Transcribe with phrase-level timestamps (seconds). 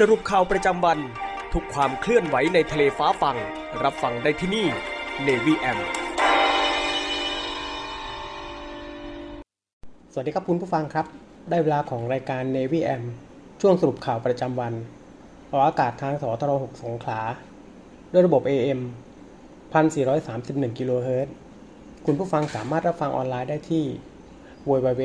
[0.00, 0.98] สรุปข่าวประจำวัน
[1.52, 3.36] ทุกความเคลื่อนไหวในทะเลฟ้าฟัง
[3.84, 4.66] รับฟังได้ที่นี่
[5.26, 5.78] Navy M
[10.12, 11.06] สวัสดีครับคุณผู้ฟังครับ
[11.50, 13.02] ได้เวลาของรายการ Navy M
[13.60, 14.72] ช่วงสรุปข่าวประจำวัน
[15.50, 17.20] ออกอากาศทางสทร6สงขลา
[18.12, 18.80] ด้วยระบบ AM
[19.98, 21.34] 1431กิโลเฮิรตซ์
[22.06, 23.84] คุณผู้ฟังสามารถรับฟังออนไลน์ได้ที่
[24.68, 25.02] www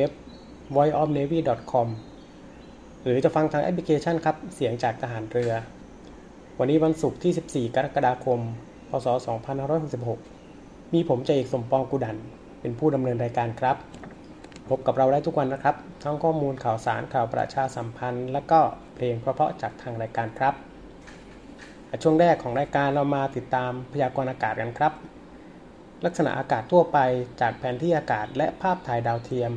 [0.75, 1.87] voiceofnavy.com
[3.03, 5.53] หรือจะฟังทางแอปพลิเคชันครับ เสียงจากทหารเรือ
[6.59, 8.39] วันนี้วันศุกร์ที่ 14 กรกฎาคม
[8.89, 9.07] พศ
[9.99, 12.17] 2566 มีผมเจเอกสมปองกุดัน
[12.61, 13.77] เป็นผู้ดำเนินรายการครับ
[14.69, 18.59] พบกับเราได้ทุกวันนะครับ ทั้งข้อมูลข่าวสารข่าวประชาสัมพันธ์ และก็
[18.95, 20.53] เพลงเพราะๆจากทางรายการครับ
[22.03, 24.93] ช่วงแรกของรายการเรามาติดตามพยากรณ์อากาศกันครับ
[26.05, 26.97] ลักษณะอากาศทั่วไป
[27.41, 29.51] จากแผนที่อากาศและภาพถ่ายดาวเทียม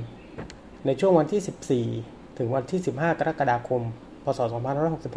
[0.87, 3.83] ในช่วงวันที่ 14 ถึงวันที่ 15 กรกฎาคม
[4.25, 4.41] พศ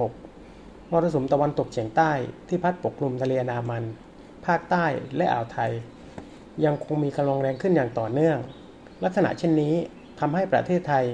[0.07, 2.11] 2566 มรสุมตะวันตกเฉียงใต้
[2.47, 3.83] ที่พัดปกคลุมทะเลอันดามัน
[4.45, 4.85] ภาคใต้
[5.17, 5.71] และอ่าวไทย
[6.65, 8.37] ยังคงมีกำลังแรงขึ้นอย่างต่อเนื่อง
[9.03, 9.73] ลักษณะเช่นนี้
[10.19, 11.05] ทำให้ประเทศไทย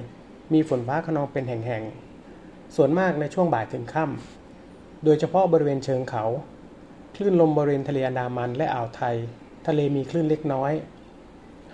[0.53, 6.23] มีฝนฟ้าขนองเป็นแห่งๆ ส่วนมากในช่วงบ่ายถึงค่ำ โดยเฉพาะบริเวณเชิงเขา
[7.15, 9.15] คลื่นลมบริเวณทะเลอันดามันและอ่าวไทย
[9.67, 10.71] ทะเลมีคลื่นเล็กน้อย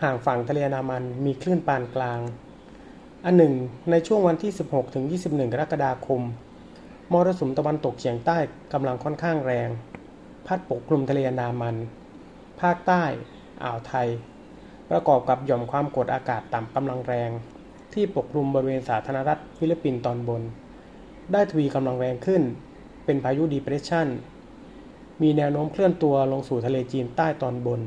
[0.01, 2.19] ห่างฝั่งทะเลอันดามันมีคลื่นปานกลาง
[3.25, 3.53] อันหนึ่ง
[3.91, 6.21] ในช่วงวันที่ 16ถึง21 กรกฎาคม
[7.13, 8.37] มรสุมตะวันตกเฉียงใต้
[8.73, 9.69] กำลังค่อนข้างแรง
[10.47, 11.75] พัดปกคลุมทะเลอันดามัน
[12.61, 13.03] ภาคใต้
[13.63, 14.07] อ่าวไทย
[14.89, 17.31] ประกอบกับหย่อมความกดอากาศต่ำกำลังแรง
[17.93, 20.41] ที่ปกคลุมบริเวณสาธารณรัฐฟิลิปปินส์ตอนบน
[21.31, 22.41] ได้ทวีกำลังแรงขึ้น
[23.05, 24.07] เป็นพายุดีเพรสชัน
[25.21, 27.79] มีแนวโน้มเคลื่อนตัวลงสู่ทะเลจีนใต้ตอนบน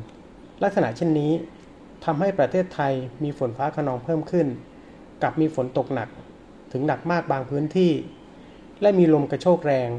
[0.62, 1.33] ลักษณะเช่นนี้
[2.05, 2.93] ทำให้ประเทศไทย
[3.23, 4.49] มีฝนฟ้าคะนองเพิ่มขึ้น
[5.22, 6.08] กับมีฝนตกหนัก
[6.72, 7.92] ถึงหนักมากบางพื้นที่
[8.81, 9.91] และมีลมกระโชกแรง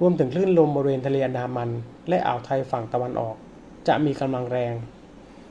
[0.00, 1.70] รวมถึงคลื่นลมบริเวณทะเลอันดามัน
[2.08, 3.36] และอ่าวไทยฝั่งตะวันออก
[3.88, 4.74] จะมีกำลังแรง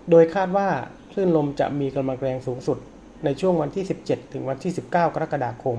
[0.09, 0.67] โดยคาดว่า
[1.11, 2.77] คลื่นลมจะมีกำลังแรงสูงสุด
[3.25, 5.77] ในช่วงวันที่ 17 ถึงวันที่ 19 กรกฎาคม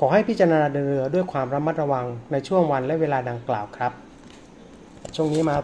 [0.00, 3.92] ขอให้พิจารณาเดินเรือด้วยความระมัดระวังในช่วงวันและเวลาดังกล่าวครับ
[5.16, 5.56] ช่วงนี้มา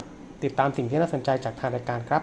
[0.44, 2.22] ติดตามสิ่งที่น่าสนใจจากทางรายการครับ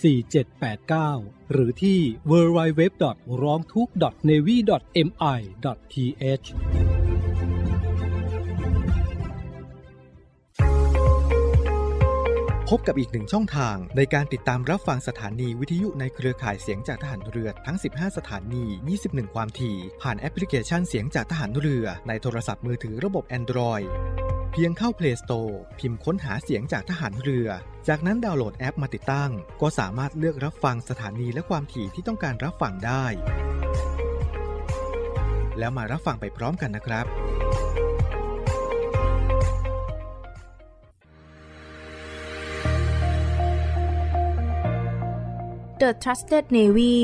[0.00, 2.00] 4789 หรือที่
[2.30, 2.82] www.
[3.42, 3.88] ร้องทุก
[4.28, 4.56] navy
[5.06, 5.06] mi
[6.22, 6.46] th
[12.74, 18.64] พบกับอีกหนึ่งช่องทางในการติดตามรับฟังสถานีวิทยุในเครือข่ายเสียงจากทหารเรือทั้ง 15 สถานี
[19.00, 23.86] 21 ความถี่ ผ่านแอปพลิเคชันเสียงจากทหารเรือในโทรศัพท์มือถือระบบ Android
[24.54, 27.48] เพียงเข้า Play Store พิมพ์ค้นหาเสียงจากทหารเรือ
[27.88, 29.30] จากนั้นดาวน์โหลดแอปมาติดตั้ง
[29.60, 33.04] ก็สามารถเลือกรับฟังสถานีและความถี่ที่ต้องการรับฟังได้
[35.58, 37.06] แล้วมารับฟังไปพร้อมกันนะครับ
[45.80, 46.96] The Trusted Navy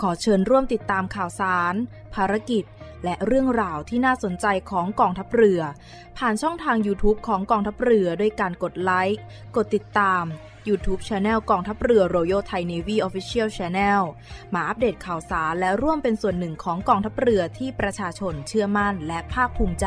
[0.00, 1.74] ขอเชิญร่วมติดตามข่าวสาร
[2.14, 2.64] ภารกิจ
[3.04, 5.60] และเรื่องราวที่น่าสนใจของกองทัพเรือ
[6.18, 9.22] ผ่านช่องทาง YouTube ของกองทัพเรือด้วยการกดไลค์
[9.56, 10.24] กดติดตาม
[10.68, 14.02] YouTube Channel กองทัพเรือ Royal Thai Navy Official Channel
[14.54, 19.86] มาอัปเดตข่าวสารและร่วมเป็นส่วนหนึ่งของกองทัพเรือที่ประชาชนเชื่อมั่นและภาคภูมิใจ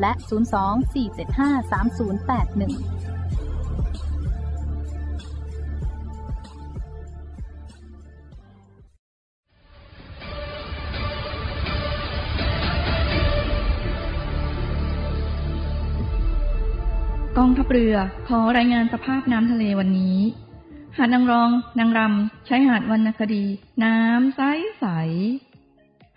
[0.00, 3.04] และ 02-475-3081
[17.38, 17.96] กองทัพเรือ
[18.28, 20.18] ขอรายงานสภาพน้ำทะเลวันนี้
[20.96, 23.44] หาดนางรอง นางรำใช้หาดวรรณคดี
[23.84, 24.40] น้ำใส
[24.78, 24.84] ใส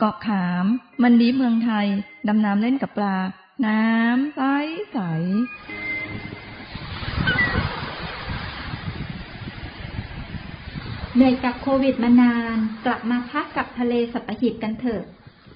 [0.00, 0.66] เกาะขาม
[1.02, 1.86] มันดีเมืองไทย
[2.28, 3.16] ดำน้ำเล่นกับปลา
[3.66, 4.40] น้ำใส
[4.92, 4.98] ใส
[11.14, 15.02] เหนื่อยกับโควิดมานาน กลับมาพักกับทะเลสัปหิบกันเถอะ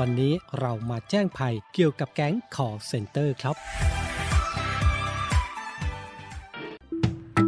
[0.04, 3.56] ันนี้เรามาแจ้งภัยเกี่ยวกับแก๊ง call center ครับ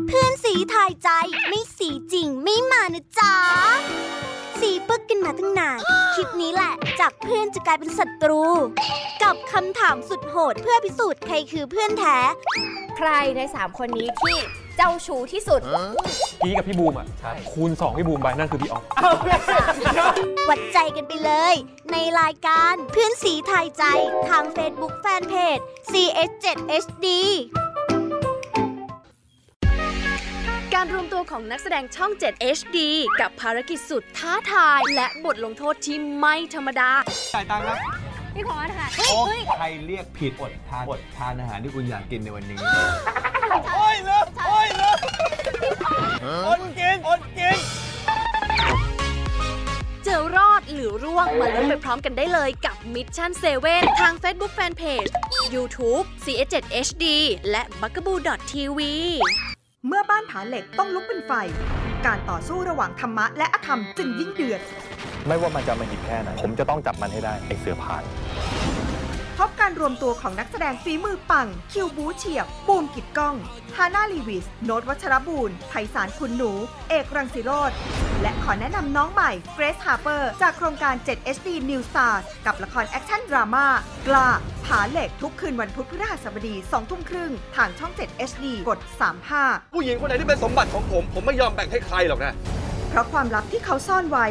[0.07, 1.09] เพื่อนสีถ่ายใจ
[1.49, 3.35] ไม่สีจริงไม่มานะจ๊ะ
[4.61, 5.79] สีปึกกันมาตั้งนาน
[6.15, 8.43] คลิปนี้แหละ จากเพื่อนจะกลายเป็นศัตรู
[9.23, 12.19] กับคำถามสุดโหดเพื่อพิสูจน์ใครคือเพื่อนแท้
[12.97, 15.61] ใครใน3คนนี้ที่เจ้าชู้ที่สุด
[16.45, 17.07] พี่กับพี่บูมอะ
[17.51, 18.83] คูณ 2 พี่บูมไปนั่นคือพี่ออฟ
[20.49, 21.55] วัดใจกันไปเลย
[21.93, 23.85] ในรายการเพื่อนสีถ่ายใจ
[24.29, 27.07] ทาง Facebook Fanpage CS7HD
[30.75, 32.79] การรวมตัวของนักแสดงช่อง 7 HD
[33.21, 36.91] กับภารกิจสุดท้าทาย และบทลงโทษที่ไม่ธรรมดา
[37.35, 38.04] จ่ายตังค์ครับ
[38.35, 39.21] พี่พอสค่ะโอ้
[39.59, 42.59] ใครเรียกผิดอดทานอดทานอาหารที่คุณอยากกินในวันนี้
[43.75, 44.99] โอ้ยเลิกโอ้ยเลิก
[46.47, 47.59] อดกินอดกิน
[50.07, 53.31] จะรอดหรือร่วงมาลุ้นไปพร้อมกันได้เลยกับ Mission
[53.65, 55.11] 7 ทาง Facebook Fanpage
[55.55, 56.55] YouTube CS7
[56.87, 57.05] HD
[57.51, 58.81] และ b u g a b o o TV
[59.89, 61.33] เมื่อบ้านผาเหล็กต้องลุกเป็นไฟ
[62.07, 64.61] การต่อสู้ระหว่างธรรมะและอธรรมจึงยิ่งเดือด
[65.27, 68.03] ไม่ว่ามันจะอำมหิตแค่ไหนผมจะต้องจับมันให้ได้ไอ้เสือผ่าน
[69.39, 73.37] พบการรวมตัวของนักแสดงฝีมือปัง คิวบู๊เฉียบ บู๊มกึกก้อง
[73.77, 76.53] ฮาน่าลีวิส โน้ตวัชรบูลไพศาลคุณหนู
[76.89, 77.73] เอกรังสิโรธ
[78.21, 83.67] และขอแนะนำน้องใหม่เกรซฮาร์เปอร์จากโครงการ 7 HD New Stars กับละครแอคชั่นดราม่า
[84.09, 84.29] กล้า
[84.67, 88.79] ผาเหล็กทุกคืนวันพุธพฤหัสบดี2ทุ่มครึ่งทางช่อง 7 HD กด
[89.27, 92.33] 35 ผู้หญิงคนไหนที่เป็นสมบัติของผม ผมไม่ยอมแบ่งให้ใครหรอกนะ
[92.91, 94.27] เพราะความลับที่เขาซ่อนไว้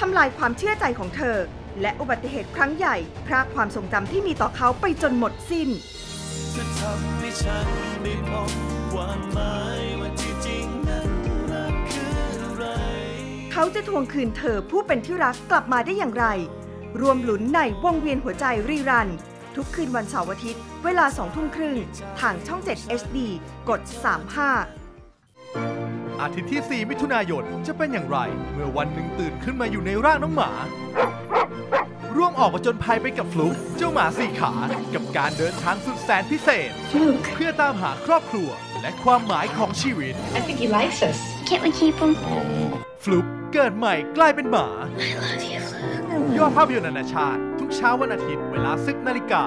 [0.00, 1.38] ทำลายความเชื่อใจของเธอ
[1.80, 5.68] และอุบัติเหตุครั้งใหญ่ พรากความทรงจำที่มีต่อเขาไปจนหมดสิ้น
[6.54, 7.66] จะทำให้ฉัน
[8.02, 8.50] ได้พบ
[8.92, 11.10] ความหมายว่าที่จริงนั้น
[11.52, 12.10] รักคือ
[12.42, 12.64] อะไร
[13.52, 16.26] เขาจะทวงคืนเธอผู้เป็นที่รักกลับมาได้อย่างไร
[17.00, 19.08] รวมหลุนในวงเวียนหัวใจรีรัน
[19.56, 21.76] ทุกคืนวันเสาร์อาทิตย์ เวลาสองทุ่มครึ่ง
[22.20, 23.18] ทางช่อง 7 HD
[23.68, 23.80] กด
[24.38, 24.87] 35
[26.20, 28.18] อาทิตย์ที่ 4 มิถุนายนจะเป็นอย่างไร
[28.52, 30.50] เมื่อวันหนึ่งตื่นขึ้นมาอยู่ในร่างน้องหมา
[32.16, 34.52] ร่วมออกมาจนภัยไปกับฟลุกเจ้าหมาสี่ขา
[34.94, 36.70] กับการเดินทางสุดแสนพิเศษ
[37.34, 38.48] เพื่อตามหาครอบครัว
[38.82, 41.18] และความหมายของชีวิต I think he likes us.
[41.48, 42.12] Can't we keep him?
[43.04, 44.68] ฟลุกเกิดใหม่กลายเป็นหมา
[46.36, 49.44] ยอดภาพยนตร์นานาชาติ ทุกเช้าวันอาทิตย์เวลา10นาฬิกา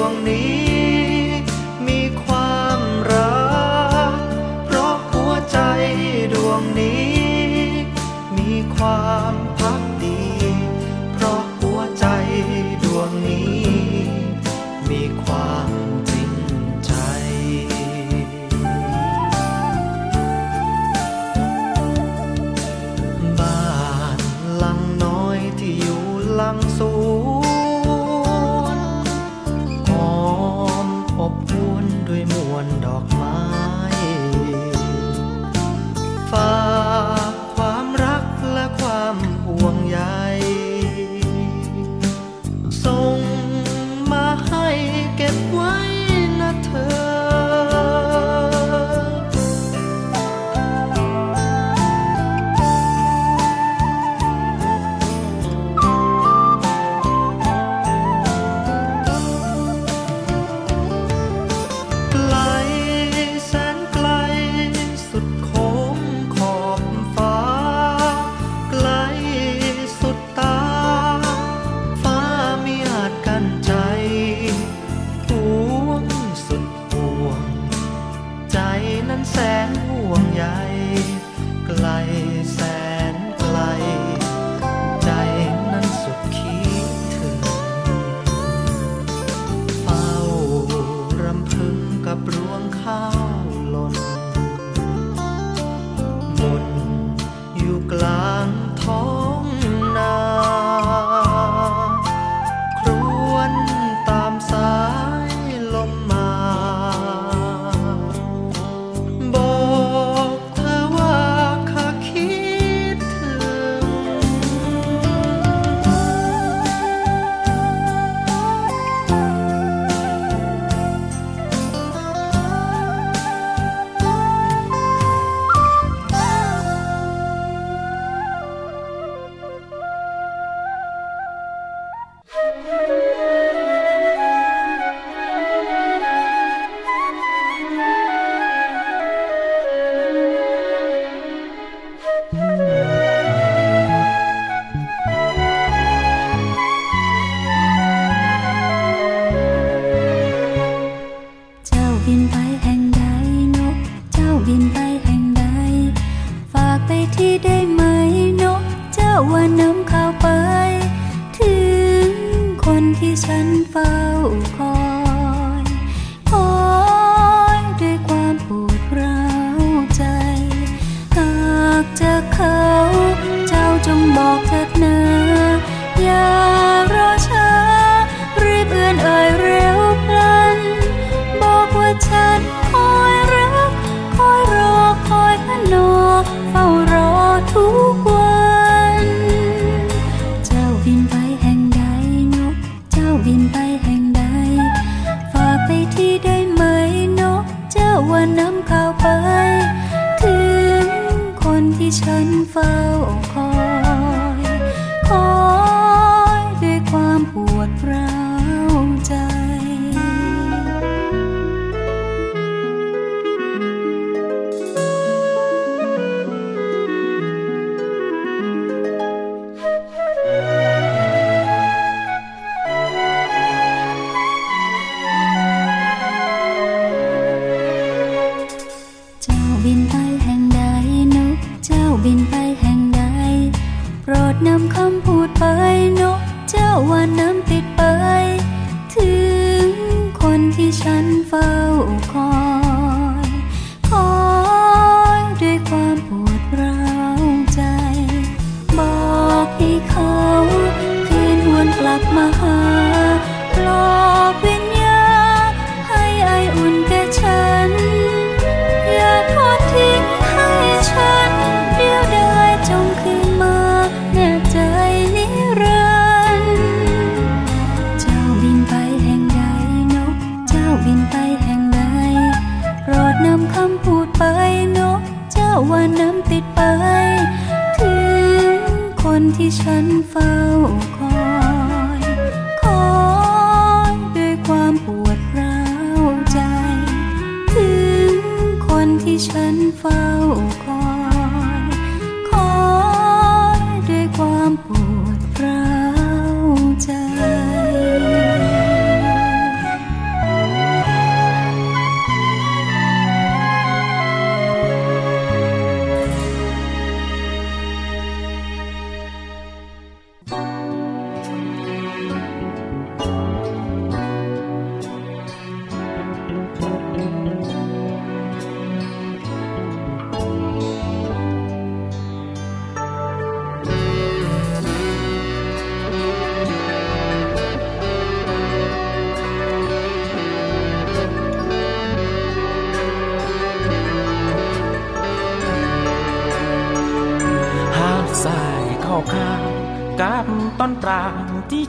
[0.00, 0.79] 望你。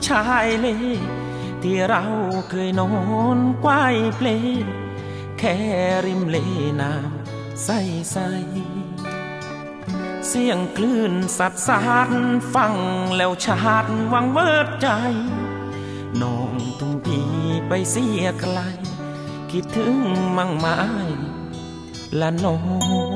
[0.08, 0.66] ชายเล
[1.62, 2.04] ที่เรา
[2.50, 2.90] เคยนอ
[3.36, 4.28] นกวายเพล
[4.62, 4.64] ง
[5.38, 5.56] แค่
[6.06, 6.36] ริมเล
[6.80, 7.68] น้ำใส
[8.10, 8.16] ใส
[10.28, 12.10] เสียงคลื่นสัตว์สาด
[12.54, 12.74] ฟัง
[13.16, 14.88] แล้วชาดวังเวิดใจ
[16.22, 17.22] น้องตุ้งดี
[17.68, 18.58] ไปเสียไกล
[19.50, 19.96] คิดถึง
[20.36, 21.08] มั่งหมาย
[22.16, 22.58] และน้อ
[23.10, 23.11] ง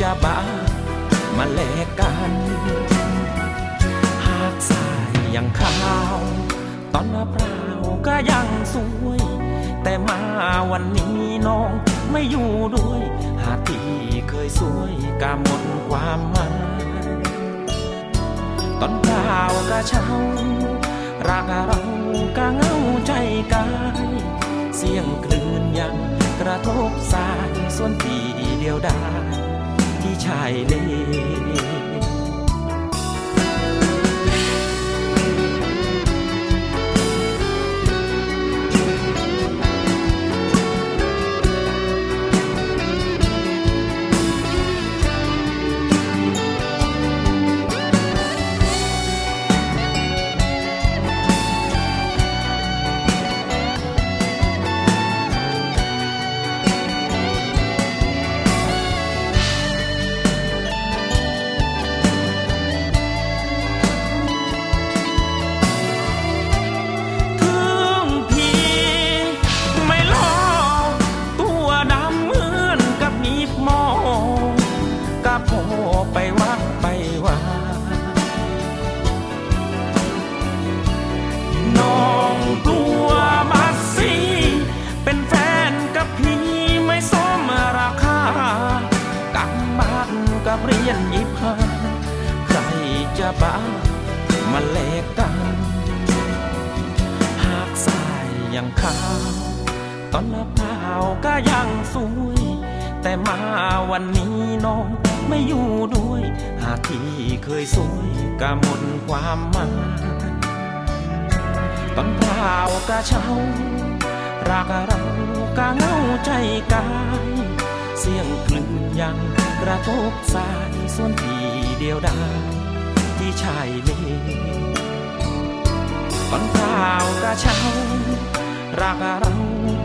[0.00, 0.38] จะบา
[1.36, 2.32] มาแลกกัน
[4.26, 5.76] หากสายยังขา
[6.16, 6.18] ว
[6.92, 9.22] ตอนมะพร้าวก็ยังสวย
[9.82, 10.20] แต่มา
[10.70, 11.70] วันนี้น้อง
[12.10, 13.00] ไม่อยู่ด้วย
[13.42, 13.88] หากที่
[14.28, 16.56] เคยสวยก็หมดความหมาย
[18.80, 20.06] ตอนเปล่าก็เช่า
[21.28, 21.80] รักเรา
[22.36, 22.74] ก็เงา
[23.06, 23.12] ใจ
[23.52, 23.66] กา
[24.06, 24.08] ย
[24.76, 25.96] เสียงคลื่นยัง
[26.40, 28.22] กระทบสายส่วนที่
[28.60, 28.98] เดียวดา
[30.50, 31.47] ยที่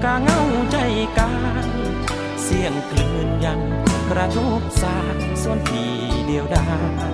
[0.03, 0.77] กาเงาใจ
[1.19, 1.33] กา
[1.65, 1.67] ย
[2.43, 3.61] เสียงคลื่นยัง
[4.09, 4.97] กระทบสา
[5.41, 5.93] ส่วนที่
[6.25, 6.65] เดียวดา
[7.11, 7.13] ย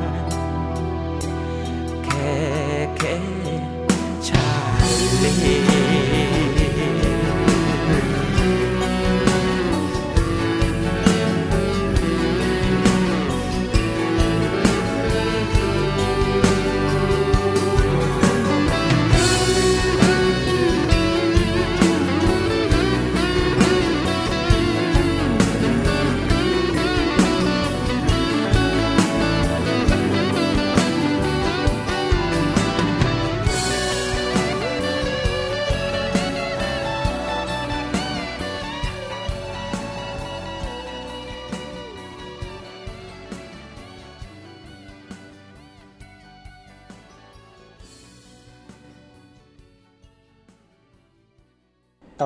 [2.05, 2.33] แค่
[2.97, 3.15] แค่
[4.29, 4.49] ชา
[4.87, 5.25] ยเล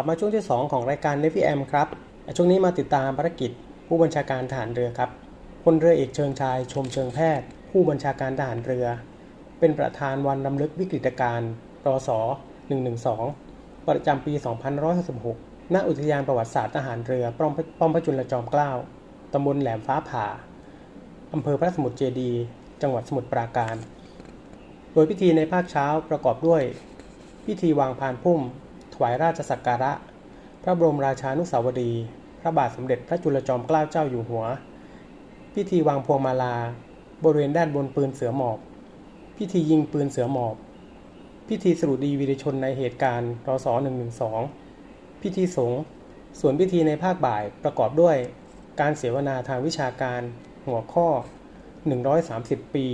[0.04, 1.88] บมาช่วงที่ 2 ของรายการ n น v y M ครับ
[2.38, 3.52] ช่วงนี้มาติดตามภารกิจ
[3.88, 5.10] ผู้บัญชาการทหารเรือครับ
[5.64, 8.86] พลเรือเอกเชิงชายชมเชิงแพทย์ ผู้บัญชาการทหารเรือ
[9.60, 11.52] เป็นประธานวันรำลึกวิกฤตการณ์
[11.86, 12.10] รศ
[12.98, 14.34] 112 ประจำปี
[15.04, 18.72] 2566ณอุทยานประวัติศาสตร์ทหารเรือป้อมพระจุลจอมเกล้า
[19.34, 20.26] ตำบลแหลมฟ้าผ่า
[21.34, 22.32] อำเภอพระสมุทรเจดี
[22.82, 23.76] จังหวัดสมุทรปราการ
[24.94, 26.64] โดยพิธีในภาคเช้าประกอบด้วย
[27.46, 28.42] พิธีวางพานพุ่ม
[29.04, 29.92] วายราชสักการะ
[30.64, 31.92] พระบรมราชานุสาวรี
[32.40, 34.46] พระบาทสมเด็จพระจุลจอมเกล้าเจ้าอยู่หัว
[35.54, 36.56] พิธีวางพวงมาลา
[37.24, 38.60] บริเวณด้านบนปืนเสือหมอบ
[39.38, 40.56] พิธียิงปืนเสือหมอบ
[41.48, 43.68] พิธีสรุปดีวีรชนในเหตุการณ์รศ
[44.46, 45.82] 112 พิธีสงฆ์
[46.40, 48.18] ส่วนพิธีในภาคบ่ายประกอบด้วย
[48.80, 50.22] การเสวนาทางวิชาการ
[50.68, 51.08] หัวข้อ
[52.12, 52.88] 130 ปี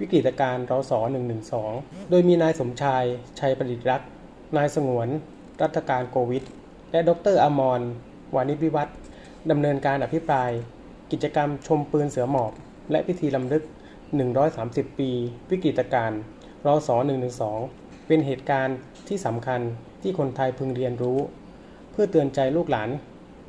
[0.00, 0.92] วิกฤตการณ์รศ
[1.50, 3.04] 112 โดยมีนายสมชาย
[3.38, 4.02] ชัยประดิษฐ์รัก
[4.56, 5.08] นายสงวน
[5.62, 6.44] รัฐการโกวิท
[6.92, 7.80] และดรอมร
[8.34, 8.96] วานิชวิวัฒน์
[9.50, 10.50] ดำเนินการอภิปราย
[11.12, 12.52] กิจกรรมชมปืนเสือหมอบ
[12.90, 13.62] และพิธีลำลึก
[14.30, 15.10] 130 ปี
[15.50, 16.20] วิกฤตการณ์
[16.66, 16.88] รศ
[17.48, 18.76] 112 เป็นเหตุการณ์
[19.08, 19.60] ที่สำคัญ
[20.02, 21.18] ที่คนไทยพึงเรียนรู้
[21.92, 22.90] เพื่อเตือนใจลูกหลาน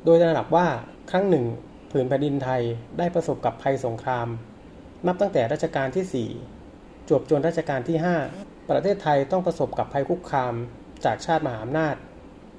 [0.04, 0.66] โดยตระหนักว่า
[1.10, 1.44] ครั้งหนึ่ง
[1.90, 2.62] ผืนแผ่นดินไทย
[2.98, 4.28] ได้ประสบกับภัยสงคราม
[5.06, 6.28] นับตั้งแต่รัชกาลที่
[6.70, 7.96] 4 จวบจนรัชกาลที่
[8.32, 10.54] 5 ประเทศไทยต้องประสบกับภัยคุกคาม
[11.04, 11.94] จากชาติมหาอำนาจ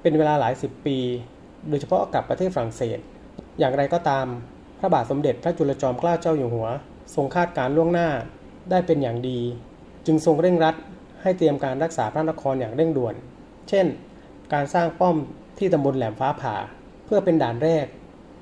[0.02, 0.98] เป็นเวลาหลายสิบปี
[1.68, 2.98] โดยเฉพาะกับประเทศฝรั่งเศส
[3.58, 4.26] อย่างไรก็ตาม
[4.78, 6.68] พระบาทสมเด็จพระจุลจอมเกล้าเจ้าอยู่หัว
[7.14, 8.08] ทรงคาดการล่วงหน้า
[8.70, 9.40] ได้เป็นอย่างดี
[10.06, 10.74] จึงทรงเร่งรัด
[11.22, 13.14] ให้เตรียมการรักษาพระนครอย่างเร่งด่วน
[13.68, 13.86] เช่น
[14.52, 15.16] การสร้างป้อม
[15.58, 16.56] ที่ตำบลแหลมฟ้าผ่า
[17.04, 17.86] เพื่อเป็นด่านแรก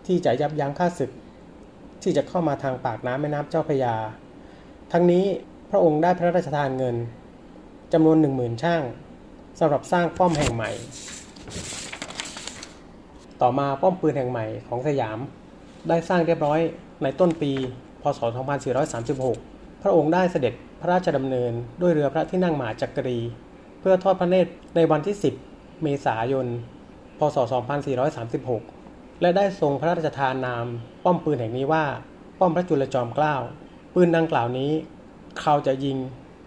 [0.06, 1.10] ที่จะยับยั้งข้าศึก
[2.02, 3.94] ที่จะเข้ามาทางปากน้ำแม่น้ำเจ้าพระยา
[4.92, 5.24] ทั้งนี้
[5.70, 6.96] พระองค์ได้พระราชทานเงิน
[7.92, 8.82] จำนวนหนึ่งหมื่นช่าง
[9.58, 10.70] สำหรับสร้างป้อมแห่งใหม่
[13.40, 15.18] ต่อมาป้อมปืนแห่งใหม่ของสยาม
[15.88, 16.60] ได้สร้างเรียบร้อย
[17.02, 17.52] ในต้นปี
[18.02, 18.20] พศ
[19.00, 23.18] 2436 พระองค์ได้เสด็จพระราชดำเนินด้วยเรือพระที่นั่งหมาจักรี
[23.80, 25.16] เพื่อทอดพระเนตรในวันที่
[25.48, 26.46] 10 เมษายน
[27.18, 27.36] พศ
[28.64, 30.66] 2436 และได้ทรงพระราชทานนาม
[31.04, 31.84] ป้อมปืนแห่งนี้ว่า
[32.38, 33.34] ป้อมพระจุลจอมเกล้า
[33.94, 34.70] ปืนดังกล่าวนี้
[35.40, 35.96] เขาจะยิง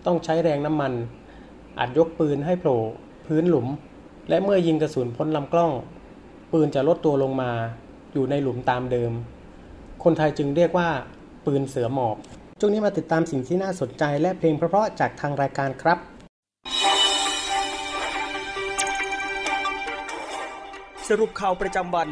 [0.06, 0.94] ต้องใช้แรงน้ำมัน
[1.80, 2.80] อาจยกปืนให้โผล่
[3.26, 3.68] พื้นหลุม
[4.30, 5.72] และเมื่อยิงกระสุนพ้นลำกล้อง
[6.54, 7.52] ปืนจะลดตัวลงมา
[8.14, 9.12] อยู่ในหลุมตามเดิม
[10.04, 10.90] คนไทยจึงเรียกว่า
[11.46, 12.18] ปืนเสือหมอบ
[12.60, 15.98] ช่วงนี้มาติดตามสิ่งที่น่าสนใจและเพลงเพราะๆจากทางรายการครับ
[21.08, 22.10] สรุปข่าวประจำวัน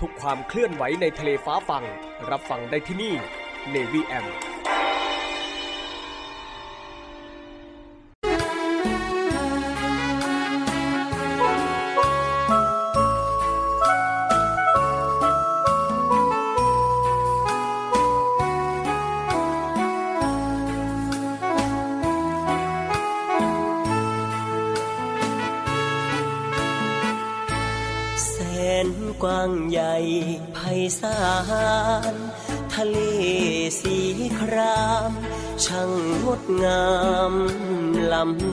[0.00, 1.84] ทุกความเคลื่อนไหวในทะเลฟ้าฟัง
[2.30, 3.14] รับฟังได้ที่นี่
[3.74, 4.26] Navy M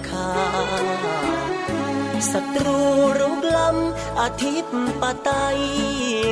[0.09, 0.31] ค่า
[2.31, 2.79] ศัตรู
[3.19, 5.29] รุกล้ำอาทิตย์ปะไต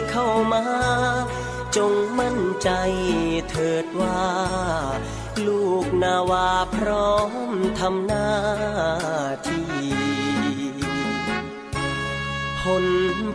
[0.10, 0.64] เข้ามา
[1.76, 2.70] จงมั่นใจ
[3.50, 4.26] เถิดว่า
[5.48, 7.32] ลูกนาวาพร้อม
[7.80, 8.30] ทำหน้า
[9.48, 9.70] ที่
[12.62, 12.86] ผล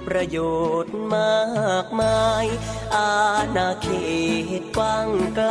[0.07, 0.39] ประโย
[0.85, 1.45] ชน์มา
[1.85, 2.47] กมาย
[2.97, 3.15] อา
[3.57, 3.89] ณาเข
[4.61, 5.51] ตกว้างไกล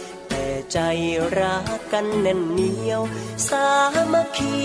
[0.73, 0.79] ใจ
[1.39, 3.01] รักกันแน่นเหนียว
[3.49, 3.67] สา
[4.11, 4.57] มัคคี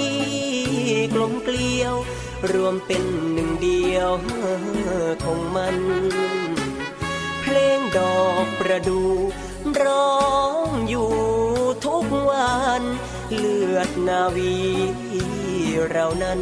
[1.14, 1.95] กลมเกลียว
[2.53, 4.11] รวมเป็นหนึ่งเดียว
[5.25, 5.77] ของมัน
[7.40, 9.03] เพลงดอกประดู
[9.83, 10.19] ร้อ
[10.66, 11.11] งอยู่
[11.87, 12.83] ทุกวัน
[13.35, 14.57] เลือดนาวี
[15.90, 16.40] เรานั้น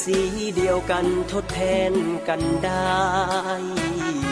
[0.00, 0.18] สี
[0.56, 1.92] เดียวกันทดแทน
[2.28, 4.31] กันได้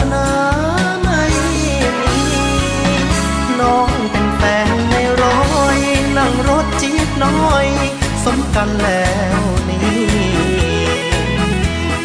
[0.00, 0.28] สนา
[1.02, 1.76] ไม่มี
[3.60, 5.42] น้องเป็นแฟนในร้อ
[5.76, 5.78] ย
[6.18, 7.66] นั่งรถจี๊ดน้อย
[8.24, 9.80] สมกันแล้วนี่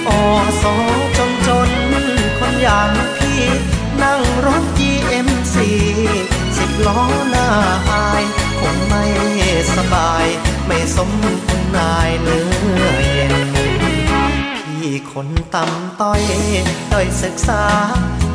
[0.07, 0.09] อ
[0.61, 0.75] สอ
[1.17, 1.69] จนจน
[2.39, 3.41] คนอย่างพี่
[4.03, 5.55] นั่งรถ GMC
[6.57, 7.47] สิบล้อหน้า
[7.91, 8.23] อาย
[8.59, 9.03] คงไม่
[9.75, 10.25] สบาย
[10.67, 11.11] ไม่สม
[11.47, 12.43] คุณนายเนื้
[12.81, 13.44] อเย็น
[15.11, 16.21] คนต่ำต้อย
[16.91, 17.63] ด้อยศึกษา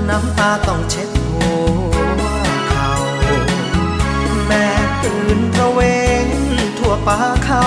[0.09, 1.39] น้ำตาต้องเช็ดหั
[1.91, 2.21] ว
[2.69, 2.91] เขา
[4.47, 4.67] แม่
[5.03, 5.81] ตื่นตระเว
[6.27, 6.29] น
[6.79, 7.65] ทั่วป่าเขา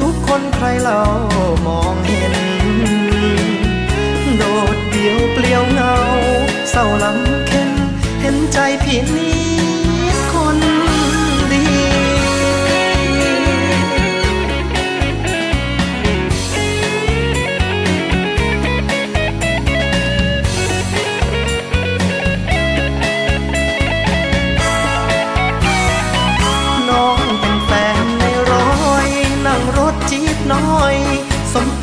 [0.00, 1.02] ทุกคนใครเรา
[1.66, 2.34] มองเห็น
[4.36, 4.42] โด
[4.74, 5.94] ดเดี่ยวเปลี่ยวเงา
[6.70, 7.70] เศร้าลำเค็น
[8.20, 9.51] เห็นใจพี่นิ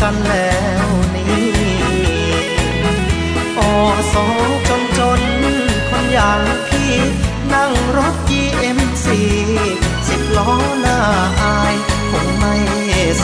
[0.02, 1.50] กันแล้วนี่
[3.58, 3.60] อ
[4.14, 4.26] สอ
[4.68, 5.22] จนจน
[5.90, 6.94] คนอย่างพี่
[7.54, 9.06] นั่งรถ GMC
[10.08, 11.00] สิบล้อหน้า
[11.42, 11.76] อาย
[12.12, 12.56] คงไม่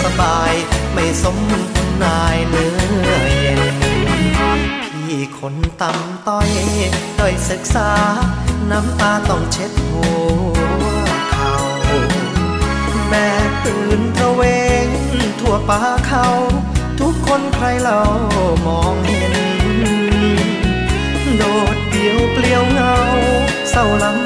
[0.01, 0.53] สบาย
[0.93, 1.37] ไม่สม
[1.73, 2.71] คุณนายเนื้
[3.07, 3.61] อเย็น
[4.83, 6.49] พี่คนต่ำต้อย
[7.19, 7.91] ด้อยศึกษา
[8.71, 10.01] น้ำตาต้องเช็ดหั
[10.85, 10.95] ว
[11.31, 11.53] เขา
[13.09, 13.27] แม่
[13.63, 14.41] ตื่นระเว
[14.87, 15.04] น
[15.45, 16.27] ทั่วป่าเขา
[16.99, 17.99] ทุกคนใครเรา
[18.65, 19.33] มองเห็น
[21.37, 21.43] โด
[21.75, 22.93] ดเดี่ยวเปลี่ยวเงา
[23.69, 24.24] เศร้าลำ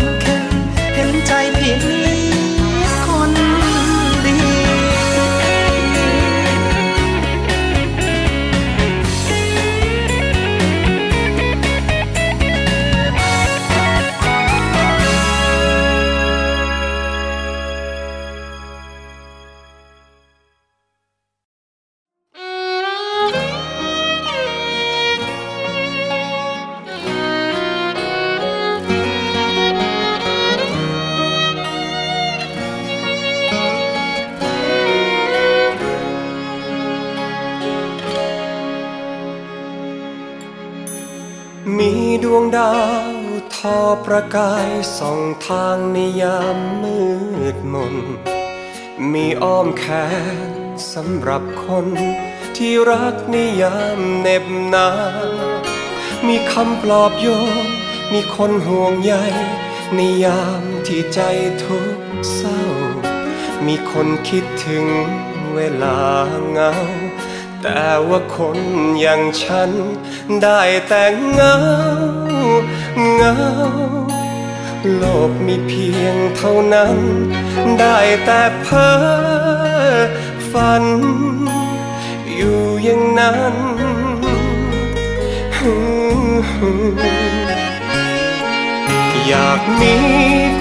[44.21, 46.99] ประกายส่องทางในยามมื
[47.55, 47.95] ดมน
[49.11, 49.85] มีอ้อมแข
[50.47, 50.49] น
[50.93, 51.87] สำหรับคน
[52.57, 54.89] ที่รักในยามเหน็บหนา
[55.25, 55.29] ว
[56.27, 57.27] มีคำปลอบโย
[57.65, 57.67] น
[58.13, 59.13] มีคนห่วงใย
[59.95, 61.19] ในยามที่ใจ
[61.63, 61.99] ทุก
[62.33, 62.61] เศร้า
[63.65, 64.85] มีคนคิดถึง
[65.53, 65.99] เวลา
[66.51, 66.73] เงา
[67.61, 68.57] แต่ว่าคน
[69.01, 69.71] อย่างฉัน
[70.41, 71.03] ได้แต่
[71.33, 71.55] เงา
[73.15, 73.33] เงา
[74.97, 76.97] โลกมีเพียงเท่านั้น
[77.79, 78.95] ได้แต่เพ้อ
[80.51, 80.83] ฝัน
[82.35, 83.55] อยู่อย่างนั้น
[89.27, 89.95] อยากมี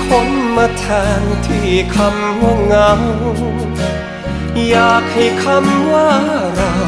[0.07, 0.85] คนมาแท
[1.21, 2.93] นที่คำว่าเงา
[4.71, 6.11] อยากให้คำว่า
[6.55, 6.88] เรา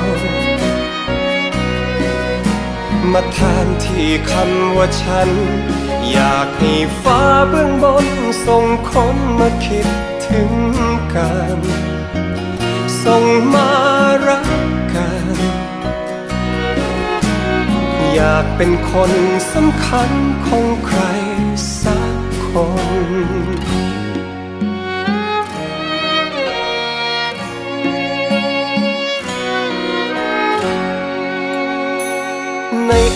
[3.13, 5.31] มาแทนที่คำว่าฉัน
[6.13, 8.07] อยากให้ฟ้าเบื้องบน
[8.47, 9.87] ส่งคนมาคิด
[10.27, 10.53] ถึง
[11.15, 11.59] กัน
[13.05, 13.25] ส่ง
[13.55, 13.71] มา
[14.27, 14.49] รัก
[14.95, 15.27] กัน
[18.15, 19.13] อยากเป็นคน
[19.53, 20.11] สำคัญ
[20.47, 21.01] ของใคร
[21.83, 22.15] สัก
[22.47, 22.49] ค
[23.05, 23.11] น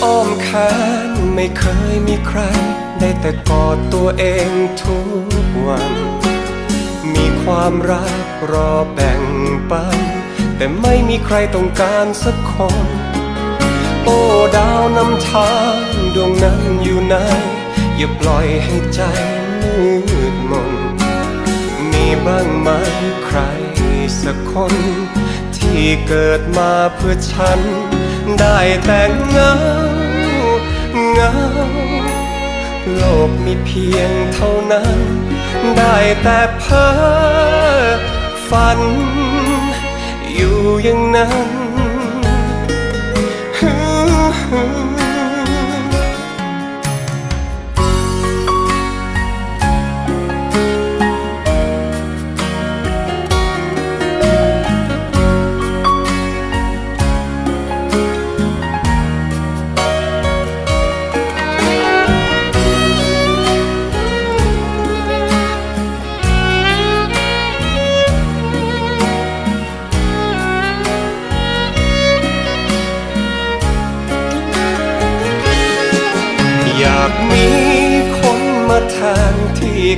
[0.03, 0.49] อ้อมแข
[1.07, 2.41] นไม่เคยมีใคร
[2.99, 4.49] ได้แต่กอดตัวเอง
[4.83, 4.99] ทุ
[5.43, 5.93] กวัน
[7.13, 8.15] มีความรัก
[8.51, 9.21] รอแบ่ง
[9.69, 9.97] ปัน
[10.57, 12.53] แต่ไม่มีใครต้องการสักค
[12.85, 12.87] น
[14.03, 14.19] โอ้
[14.57, 15.75] ดาวนำทาง
[16.15, 17.15] ดวงนั้นอยู่ไหน
[17.97, 19.01] อย่าปล่อยให้ใจ
[19.61, 20.73] มืดมน
[21.91, 22.69] มีบ้างไหม
[23.25, 23.39] ใคร
[24.21, 24.73] สักคน
[25.57, 27.59] ที่เกิดมาเพื่อฉัน
[28.39, 29.53] ได้แต่เงา
[31.13, 31.31] เงา
[32.95, 34.99] โลกมีเพียงเท่านั้น
[35.77, 36.89] ได้แต่เพ้อ
[38.49, 38.79] ฝัน
[40.35, 41.54] อยู่อย่างนั้น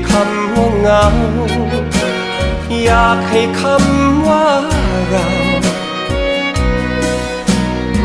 [0.10, 1.06] คำว่าเงา
[2.84, 4.48] อยากให้คำว่า
[5.08, 5.28] เรา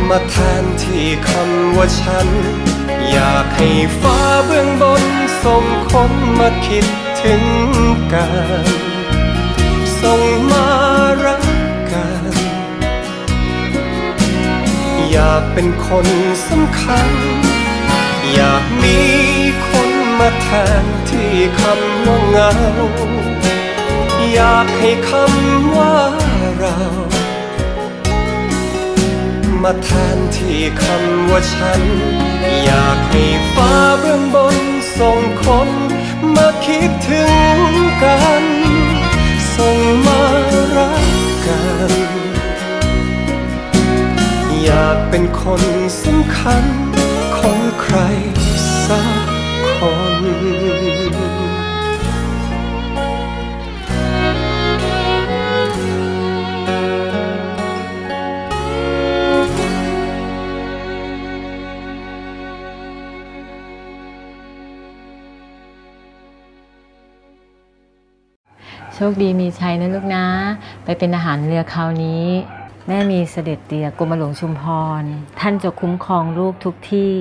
[0.08, 2.28] มาแทนที่คำว่าฉัน
[3.12, 3.70] อยากให้
[4.00, 5.04] ฟ้าเบื้องบน
[5.44, 6.86] ส่งคนมาคิด
[7.22, 7.42] ถึง
[8.12, 8.26] กั
[8.64, 8.66] น
[10.00, 10.22] ส่ง
[10.52, 10.66] มา
[11.24, 11.44] รัก
[11.92, 12.24] กัน
[15.10, 16.06] อยากเป็นคน
[16.48, 17.08] สำคัญ
[18.34, 18.98] อยากมี
[20.18, 20.48] มาแท
[20.82, 22.50] นที่คำว่าเงา
[24.32, 25.94] อยากให้คำว่า
[26.56, 26.76] เรา
[29.62, 31.82] มาแทนที่คำว่าฉัน
[32.64, 34.56] อยากให้ฟ้าเบื้องบน
[34.98, 35.68] ส่งคน
[36.34, 37.24] มาคิดถึ
[37.56, 37.58] ง
[38.02, 38.44] กัน
[39.56, 40.20] ส่งมา
[40.76, 41.06] รัก
[41.46, 41.92] กัน
[44.62, 45.62] อยากเป็นคน
[46.02, 46.64] สำคัญ
[47.36, 47.96] ของใคร
[48.86, 49.21] สัก
[69.10, 70.26] คดีมีชัยนะลูกนะ
[70.84, 72.26] ไปเป็นอาหารเรือคราวนี้
[72.86, 74.62] แม่มีเสด็จเตียกรมหลวงชุมพ
[75.00, 75.02] ร
[75.40, 77.12] ท่านจะคุ้มครองลูกทุกที่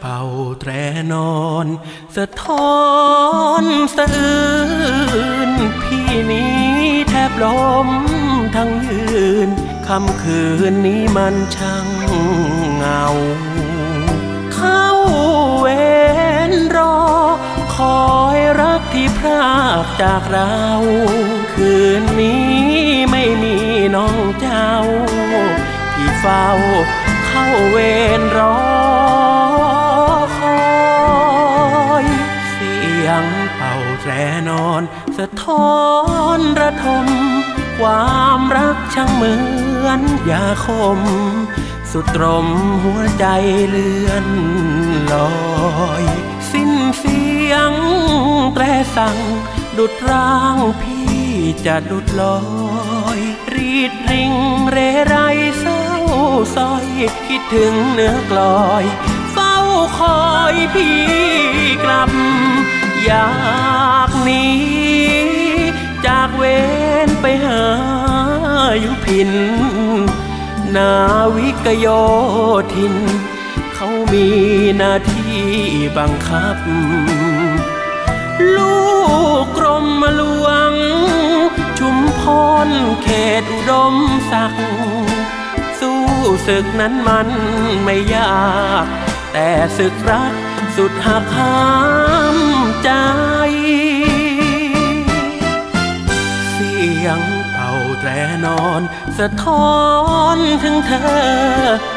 [0.00, 0.20] เป่า
[0.60, 0.70] แตร
[1.12, 1.66] นอน
[2.16, 2.76] สะท้อ
[3.62, 3.64] น
[3.96, 4.44] สะอื้
[5.48, 6.64] นพี่นี้
[7.08, 7.88] แทบล้ม
[8.56, 9.06] ทั้งยื
[9.46, 9.48] น
[9.88, 11.88] คำคืนนี้มันช่าง
[12.76, 13.04] เงา
[14.54, 14.86] เข้า
[15.60, 15.68] เว
[16.50, 16.98] นรอ
[17.76, 18.04] คอ
[18.36, 20.56] ยรักที่พรากจากเรา
[21.54, 22.50] คืนนี้
[23.10, 23.56] ไม่มี
[23.96, 24.72] น้องเจ้า
[25.92, 26.48] ที่เฝ้า
[27.26, 27.78] เข้าเว
[28.20, 28.65] รรอ
[35.46, 35.76] ท้อ
[36.38, 37.06] นระทม
[37.78, 39.34] ความรักช่างเหมื
[39.86, 40.68] อนยาค
[40.98, 41.00] ม
[41.90, 42.46] สุดตรม
[42.82, 43.26] หัวใจ
[43.68, 44.26] เลื่อน
[45.12, 45.30] ลอ
[46.02, 46.04] ย
[46.52, 47.72] สิ้นเสียง
[48.54, 48.64] แตร
[48.96, 49.16] สั่ง
[49.78, 51.22] ดุดร่างพี่
[51.66, 52.38] จะดุดลอ
[53.18, 53.20] ย
[53.54, 54.32] รีดริง
[54.70, 54.76] เร
[55.06, 55.16] ไร
[55.60, 55.84] เศร้า
[56.56, 56.86] ซอย
[57.26, 58.84] คิดถึงเนื้อกลอย
[59.32, 59.56] เฝ้า
[59.98, 60.20] คอ
[60.54, 60.98] ยพี่
[61.84, 62.10] กลับ
[63.04, 63.28] อยา
[64.05, 64.46] ก นี
[66.06, 66.44] จากเว
[67.06, 67.62] นไปหา
[68.84, 69.30] ยู่พิน
[70.76, 70.92] นา
[71.36, 71.86] วิกโย
[72.74, 72.94] ธิน
[73.74, 74.26] เขามี
[74.76, 75.40] หน้าที่
[75.98, 76.56] บังคับ
[78.56, 78.76] ลู
[79.42, 80.72] กกรมหลวง
[81.78, 82.22] ชุมพ
[82.66, 82.68] ร
[83.02, 83.08] เข
[83.40, 83.94] ตอุดม
[84.30, 84.66] ศักดิ์
[85.80, 86.00] สู้
[86.46, 87.28] ศึกนั้นมัน
[87.84, 88.46] ไม่ยา
[88.84, 88.86] ก
[89.32, 89.48] แต่
[89.78, 90.32] ศึกรัก
[90.76, 91.58] สุดหักห้า
[92.34, 92.36] ม
[92.82, 92.90] ใจ
[97.06, 97.20] ยง
[97.52, 98.08] เป่าแตร
[98.44, 98.80] นอน
[99.18, 99.70] สะท้อ
[100.36, 101.14] นถึงเธอ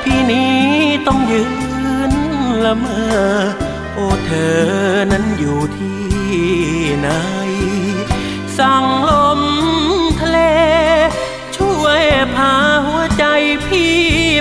[0.04, 0.60] พี่นี้
[1.08, 1.44] ต้องยื
[2.12, 2.14] น
[2.66, 3.40] ละเมอ
[3.94, 4.60] โอ้เธอ
[5.12, 6.04] นั้นอยู่ที่
[6.98, 7.10] ไหน
[8.58, 9.42] สั่งลม
[10.20, 10.40] ทะเล
[11.56, 12.04] ช่วย
[12.36, 12.54] พา
[12.86, 13.26] หัวใจ
[13.68, 13.98] พี่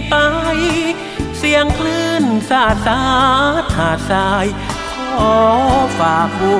[0.08, 0.14] ไป
[1.38, 3.00] เสียงคลื่นสาดสา
[3.76, 4.46] หาดทราย
[4.90, 5.36] ขอ
[5.98, 6.54] ฝากหั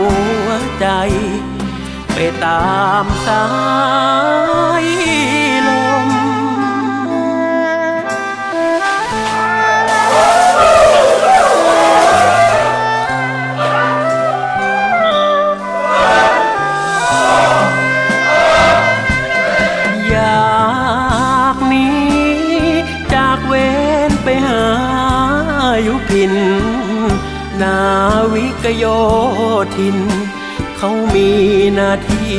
[0.46, 0.48] ว
[0.80, 0.88] ใจ
[2.20, 2.62] ไปตา
[3.04, 3.44] มสา
[4.84, 4.86] ย
[5.68, 5.70] ล
[6.06, 6.08] ม
[20.08, 21.86] อยากหนี
[23.14, 23.54] จากเว
[24.08, 24.62] นไปหา
[25.86, 26.34] ยุพิน
[27.60, 27.76] นา
[28.32, 28.84] วิกโย
[29.76, 29.96] ทิน
[31.80, 32.38] หน้าที่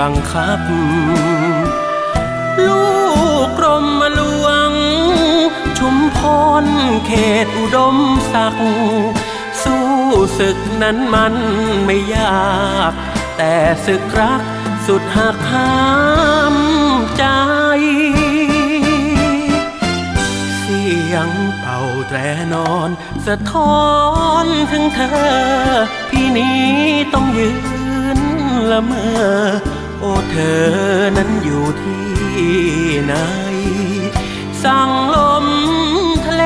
[0.00, 0.60] บังคับ
[2.66, 2.84] ลู
[3.44, 4.72] กกรมหลวง
[5.78, 6.18] ชุมพ
[6.62, 6.64] ร
[7.06, 7.12] เข
[7.44, 7.96] ตอุดม
[8.32, 8.72] ศักดิ์
[9.62, 9.86] สู้
[10.38, 11.34] ศึกนั้นมัน
[11.84, 12.92] ไม่ยาก
[13.36, 13.54] แต่
[13.86, 14.42] ศึกรัก
[14.86, 15.74] สุดหักห้า
[16.54, 16.56] ม
[17.18, 17.24] ใจ
[20.58, 21.28] เสียง
[21.58, 22.18] เป่าแตร
[22.52, 22.90] นอน
[23.26, 23.78] สะท้อ
[24.44, 25.20] นถึงเธอ
[26.10, 26.62] พี่นี้
[27.14, 27.73] ต้องยืน
[28.70, 29.48] ละเมอ
[30.00, 30.64] โอ้เธอ
[31.16, 32.08] นั้นอยู่ที่
[33.04, 33.14] ไหน
[34.62, 35.46] สั่งลม
[36.24, 36.44] ทะเล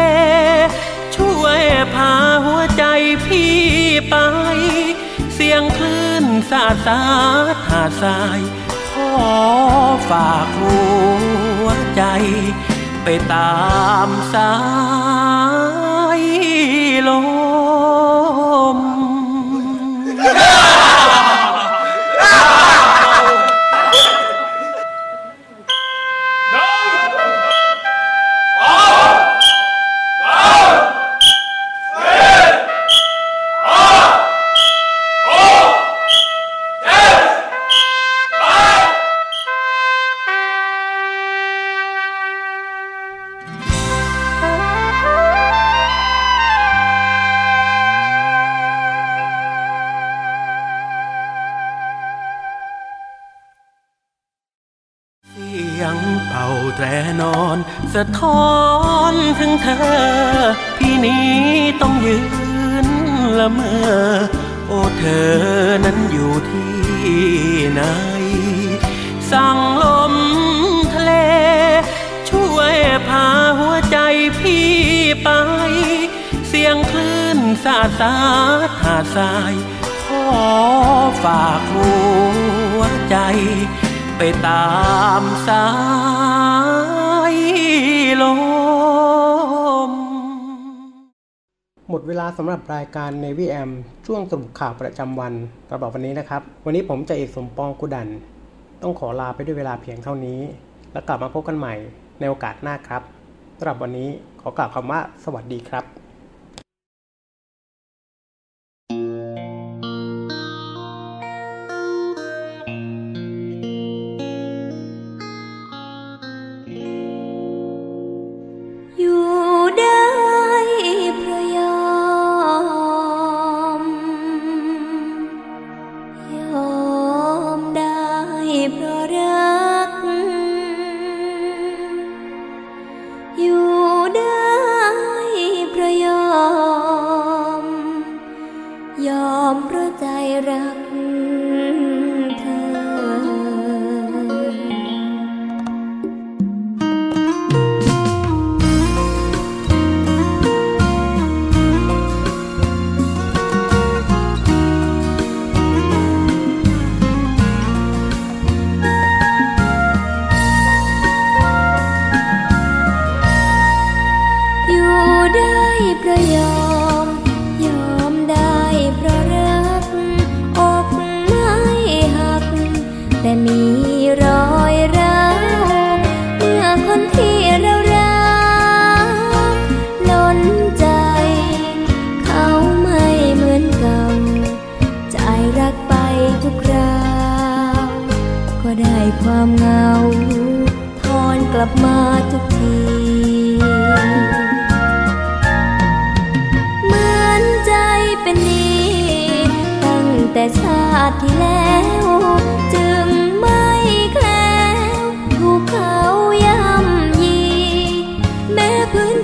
[1.16, 1.62] ช่วย
[1.94, 2.12] พา
[2.44, 2.84] หัวใจ
[3.24, 3.56] พี่
[4.08, 4.14] ไป
[5.34, 7.02] เสียงคลื่นสาดสา
[7.52, 8.40] ดหาดทราย
[8.90, 9.12] ขอ
[10.10, 10.76] ฝากหั
[11.64, 12.02] วใจ
[13.04, 13.58] ไปตา
[14.06, 14.52] มสา
[16.20, 16.22] ย
[17.08, 17.37] ลม
[57.98, 58.57] สะท้อน
[92.40, 93.70] สำหรับรายการ Navy AM
[94.06, 95.34] ช่วงสรุปข่าวประจำวัน
[95.68, 98.08] สำหรับวันนี้นะครับ วันนี้ผมจะเอกสมปองกุดัน
[98.82, 100.40] ต้องขอลาไปด้วยเวลาเพียงเท่านี้
[100.92, 101.74] แล้วกลับมาพบกันใหม่
[102.20, 103.02] ในโอกาสหน้าครับ
[103.58, 104.08] สำหรับวันนี้
[104.40, 106.07] ขอกล่าวคำว่าสวัสดีครับ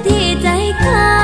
[0.06, 0.48] ที่ใจ
[0.80, 1.23] เขา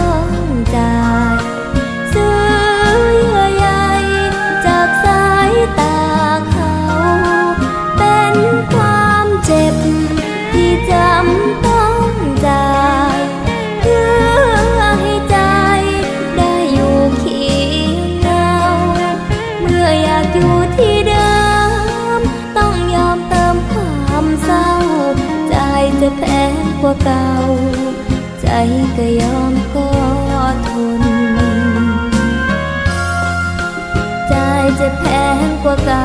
[35.71, 36.01] งกว่า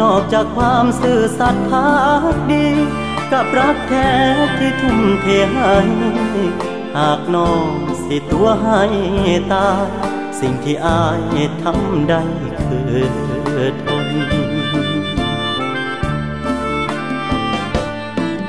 [0.00, 1.90] นอกจากความซื่อสัตย์พั
[2.32, 2.66] กดี
[3.32, 4.10] กับรักแท้
[4.58, 5.76] ที่ทุ่มเทให้
[6.96, 7.68] หากน้อง
[8.04, 8.82] สิตัวให้
[9.52, 9.86] ตาย
[10.40, 12.22] สิ่งที่อายทำได้
[12.66, 14.08] คือทน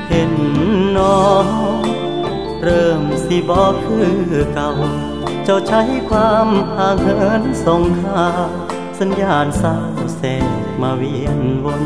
[0.08, 0.32] เห็น
[0.98, 1.46] น้อง
[2.62, 4.16] เริ่มสิบอกคือ
[4.54, 4.70] เก่า
[5.44, 8.26] เจ้าใช้ความห่างเหินส่งข่า
[8.98, 9.76] สัญญาณเศร้า
[10.18, 10.22] แส
[10.80, 11.82] มาเวียนวน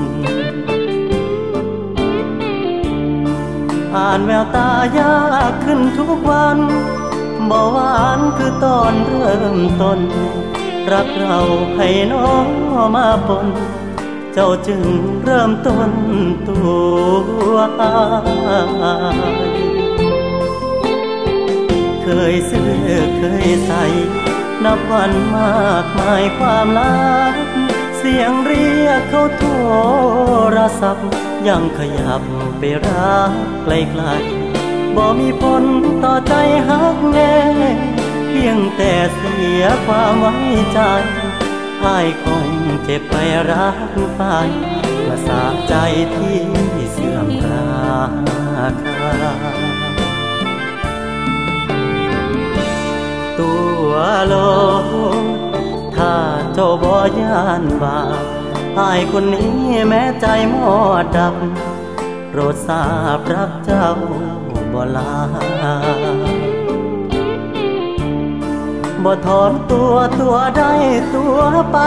[3.94, 5.16] อ่านแววตายา
[5.50, 6.58] กขึ้นทุกวัน
[7.50, 10.00] บ่หวานคือตอนเริ่มต้น
[10.92, 11.38] รักเรา
[11.76, 12.46] ให้น้อง
[12.94, 13.46] มาปน
[14.32, 14.82] เจ้าจึง
[15.24, 15.90] เริ่มต้น
[16.48, 16.60] ตั
[17.50, 17.94] วอา
[19.48, 19.50] ย
[22.02, 22.72] เคยซื้อ
[23.18, 23.84] เคยใส่
[24.64, 26.94] นับวันมากมายความลั
[27.32, 27.49] ก
[28.02, 29.44] เสียงเรียกเขาโท
[30.56, 31.08] รศัพท์
[31.48, 32.22] ยังขยับ
[32.58, 33.32] ไปรัก
[33.64, 35.64] ไกลๆบ่มีผล
[36.04, 36.34] ต่อใจ
[36.68, 37.34] หักแน่
[38.28, 40.34] เพียงแต่เสียความไว้
[40.72, 40.80] ใจ
[41.84, 42.48] อายคง
[42.84, 43.14] เจ็บไป
[43.50, 43.78] รัก
[44.16, 44.22] ไป
[45.06, 45.74] กระสาใจ
[46.16, 46.40] ที่
[46.92, 48.64] เสื่อมราคา
[53.38, 53.50] ตั
[53.88, 53.92] ว
[54.28, 54.34] โล
[55.38, 55.39] ด
[56.00, 56.18] ถ้า
[56.54, 59.52] เจ้าบ่ยานบาปอายคนนี้
[59.88, 60.68] แม้ใจมอ
[61.02, 61.34] ดดับ
[62.28, 62.84] โปรดทรา
[63.16, 63.88] บรักเจ้า
[64.72, 65.12] บ่ลา
[69.04, 70.72] บ่ถอนตัวตัวได้
[71.14, 71.38] ตัว
[71.72, 71.78] ไป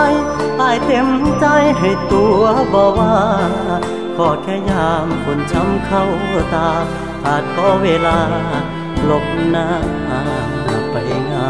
[0.61, 1.09] อายเต็ม
[1.39, 1.45] ใจ
[1.79, 2.41] ให้ตัว
[2.73, 3.15] บ่ว่า
[4.15, 6.03] ขอแค่ยามฝนช้ำเข้า
[6.53, 6.69] ตา
[7.25, 8.19] อาจขอเวลา
[9.05, 9.67] หลบหน้า
[10.91, 10.95] ไป
[11.25, 11.49] เงา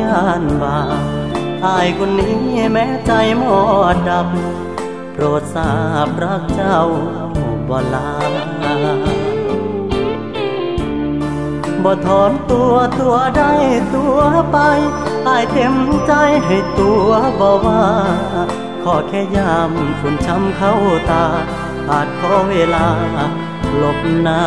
[0.00, 1.02] ย่านบาป
[1.64, 2.38] อายคนนี้
[2.72, 3.58] แม้ใจหมอ
[3.94, 4.28] ดดับ
[5.12, 5.72] โปรดทรา
[6.06, 6.78] บรักเจ้า
[7.68, 8.10] บ่ลา
[11.82, 13.52] บ่ถอนตัวตัวได้
[13.94, 14.18] ตัว
[14.52, 14.56] ไป
[15.26, 15.74] อายเต็ม
[16.06, 16.12] ใจ
[16.46, 17.08] ให้ตัว
[17.40, 17.82] บ่ว่า
[18.82, 20.72] ขอแค่ยามฝุ่นช้ำเข้า
[21.10, 21.24] ตา
[21.90, 22.86] อาจขอเวลา
[23.76, 24.40] หลบหน้า